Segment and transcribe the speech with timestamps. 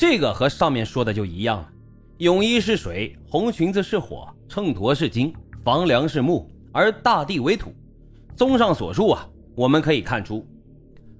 [0.00, 1.68] 这个和上面说的就一样了。
[2.16, 5.30] 泳衣是水，红裙子是火，秤砣是金，
[5.62, 7.74] 房梁是木，而大地为土。
[8.34, 10.42] 综上所述啊，我们可以看出，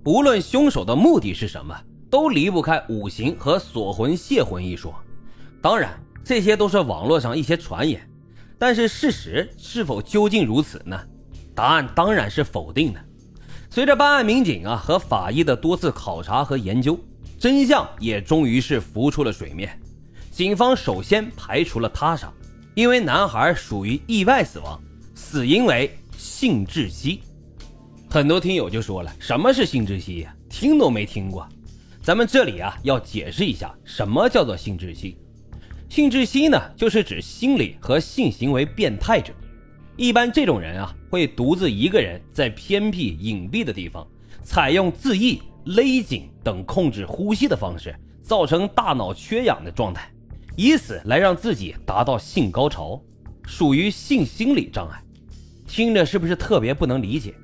[0.07, 4.95] 无论凶手的目的是什么，都离不开五行和锁魂泄魂一说。
[5.61, 8.01] 当然，这些都是网络上一些传言，
[8.59, 10.99] 但是事实是否究竟如此呢？
[11.55, 13.01] 答案当然是否定的。
[13.69, 16.99] 随着办案民警啊和法医的多次考察和研究，
[17.41, 19.81] 真相也终于是浮出了水面。
[20.31, 22.31] 警方首先排除了他杀，
[22.75, 24.79] 因为男孩属于意外死亡，
[25.15, 27.23] 死因为性窒息。
[28.11, 30.37] 很多听友就说了，什么是性窒息呀？
[30.51, 31.49] 听都没听过。
[32.03, 35.17] 咱们这里啊要解释一下，什么叫做性窒息？
[35.89, 39.33] 性窒息呢，就是指心理和性行为变态者。
[39.97, 44.07] 一般这种人啊，会独自一个人在偏僻隐蔽的地方，
[44.43, 50.11] 采用自缢、勒紧等控制呼吸的方式，造成大脑缺氧的状态，
[50.57, 53.01] 以此来让自己达到性高潮，
[53.45, 55.03] 属于性心理障碍。
[55.67, 57.35] 听着是不是特别不能理解？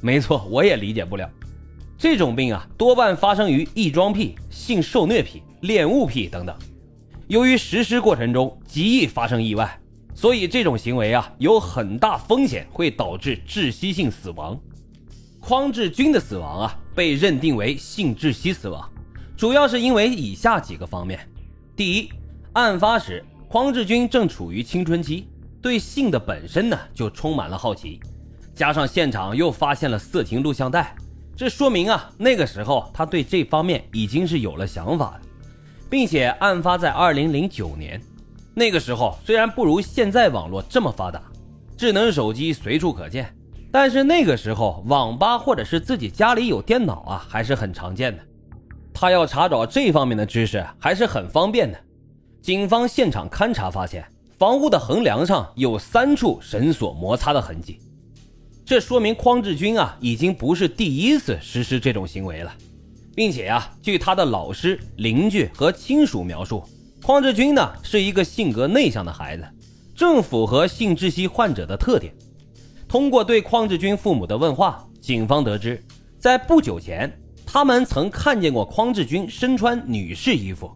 [0.00, 1.30] 没错，我也理解不了。
[1.98, 6.56] 这种病啊，多半发生于异装癖、性受虐癖、恋物癖等等。
[7.26, 9.78] 由于实施过程中极易发生意外。
[10.14, 14.58] 所以这种行为啊，有很大风险会导致窒息性死亡。
[15.40, 18.90] 匡志军的死亡啊，被认定为性窒息死亡，
[19.36, 21.20] 主要是因为以下几个方面：
[21.76, 22.08] 第一，
[22.54, 25.28] 案发时匡志军正处于青春期，
[25.60, 28.00] 对性的本身呢就充满了好奇，
[28.54, 30.96] 加上现场又发现了色情录像带，
[31.36, 35.28] 这说明啊，那个时候他对这方面已经是有了想法的，
[35.90, 38.00] 并且案发在二零零九年。
[38.54, 41.22] 那个时候虽然不如现在网络这么发达，
[41.76, 43.30] 智能手机随处可见，
[43.70, 48.22] 但是那个时候网吧或者是自己家里有电脑啊还是很常见的。
[48.94, 51.78] 他要查找这方面的知识还是很方便的。
[52.40, 54.06] 警方现场勘查发现，
[54.38, 57.80] 房屋的横梁上有三处绳索摩擦的痕迹，
[58.64, 62.54] 这说明匡志军啊已经不是第一次实施这种行为了，
[63.14, 66.62] 并且啊，据他的老师、邻居和亲属描述。
[67.02, 69.44] 匡志军呢是一个性格内向的孩子，
[69.94, 72.14] 正符合性窒息患者的特点。
[72.88, 75.84] 通过对匡志军父母的问话，警方得知，
[76.18, 77.12] 在不久前，
[77.44, 80.70] 他们曾看见过匡志军身穿女士衣服，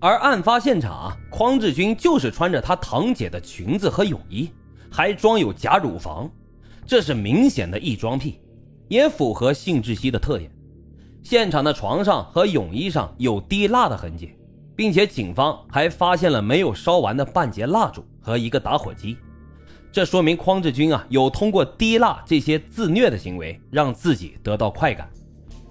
[0.00, 4.50] 而案发现场，匡志军就是穿着他堂姐的裙子和泳衣，
[4.90, 6.30] 还装有假乳房，
[6.86, 8.40] 这是明显的异装癖，
[8.88, 10.50] 也符合性窒息的特点。
[11.22, 14.34] 现场的床上和泳衣上有滴蜡的痕迹。
[14.76, 19.16] 并且警方还发现了没有烧完的半截蜡烛和一个打火机，
[19.94, 25.08] 这说明匡志军啊有通过滴蜡这些自虐的行为让自己得到快感，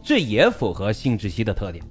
[0.02, 1.84] 这也符合性窒息的特点。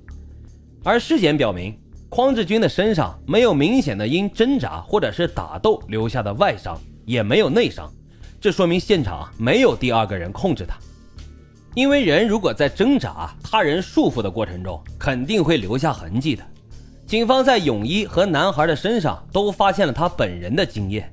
[0.82, 1.78] 而尸检表明，
[2.08, 7.92] 匡志军的身上没有明显的因挣扎或者是打斗留下的外伤，也没有内伤，
[8.40, 10.74] 这说明现场没有第二个人控制他。
[11.74, 16.42] 因为人如果在挣扎、他人束缚的过程中，肯定会留下痕迹的。
[17.04, 21.06] 警方在泳衣和男孩的身上都发现了他本人的精液，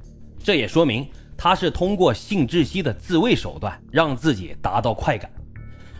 [0.49, 5.31] 这也说明他是通过性窒息的自卫手段让自己达到快感。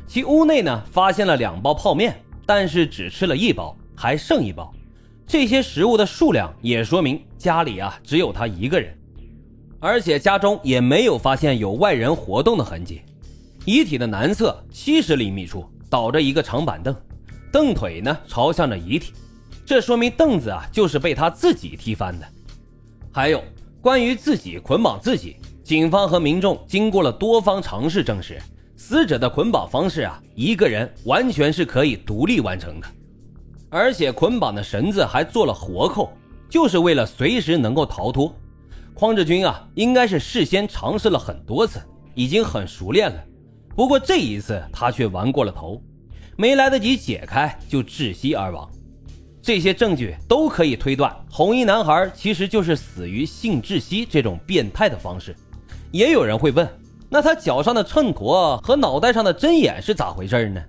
[0.08, 4.74] 其屋内呢发现了两包泡面，但是只吃了一包，还剩一包。
[5.28, 8.98] 这些食物的数量也说明家里啊只有他一个人，
[9.80, 13.04] 而且家中也没有发现有外人活动的痕迹。
[13.66, 16.96] 遗体的南侧七十厘米处倒着一个长板凳，
[17.52, 19.14] 凳腿呢朝向着遗体。
[19.64, 22.26] 这说明凳子啊就是被他自己踢翻的。
[23.12, 23.44] 还有
[23.82, 28.38] 关于自己捆绑自己，警方和民众经过了多方尝试证实，
[28.76, 32.88] 死者的捆绑方式啊，一个人完全是可以独立完成的，
[33.70, 36.12] 而且捆绑的绳子还做了活扣，
[36.50, 38.36] 就是为了随时能够逃脱。
[38.94, 41.82] 匡志军啊，应该是事先尝试了很多次，
[42.16, 43.24] 已经很熟练了。
[43.78, 45.82] 不过这一次他却玩过了头，
[46.36, 48.70] 没来得及解开就窒息而亡。
[49.50, 55.36] 这些证据都可以推断，红衣男孩其实就是死于性窒息这种变态的方式。
[55.90, 56.70] 也有人会问，
[57.10, 60.62] 那他脚上的秤砣和脑袋上的针眼是咋回事呢？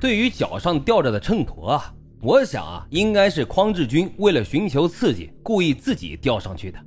[0.00, 6.78] 对于脚上吊着的秤砣啊，我想啊，应该是匡志军为了寻求刺激，故意自己吊上去的。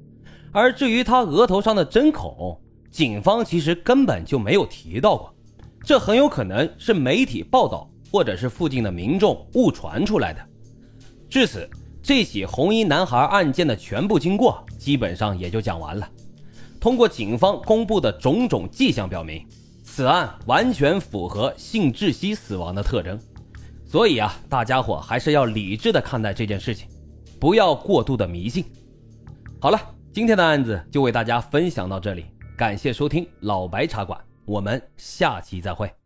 [0.52, 2.60] 而至于他额头上的针孔，
[2.92, 5.34] 警方其实根本就没有提到过，
[5.82, 10.46] 这很有可能是媒体报道或者是附近的民众误传出来的。
[11.30, 11.70] 至此，
[12.02, 16.10] 这起红衣男孩案件的全部经过基本上也就讲完了。
[16.80, 19.46] 通过警方公布的种种迹象表明，
[19.84, 23.20] 此案完全符合性窒息死亡的特征。
[23.86, 26.88] 所以啊，大家伙还是要理智的看待这件事情，
[27.40, 28.66] 不要过度的迷信。
[29.60, 29.80] 好了，
[30.14, 32.26] 今天的案子就为大家分享到这里，
[32.58, 35.99] 感谢收听老白茶馆，我们下期再会。